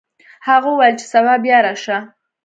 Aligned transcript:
هغه 0.47 0.67
وویل 0.71 0.95
چې 1.01 1.05
سبا 1.13 1.33
بیا 1.43 1.57
راشه. 1.65 1.97